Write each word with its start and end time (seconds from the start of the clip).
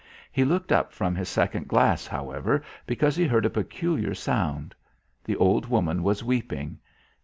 He 0.31 0.43
looked 0.43 0.71
up 0.71 0.91
from 0.91 1.13
his 1.13 1.29
second 1.29 1.67
glass, 1.67 2.07
however, 2.07 2.63
because 2.87 3.15
he 3.15 3.27
heard 3.27 3.45
a 3.45 3.51
peculiar 3.51 4.15
sound. 4.15 4.73
The 5.23 5.35
old 5.35 5.67
woman 5.67 6.01
was 6.01 6.23
weeping. 6.23 6.79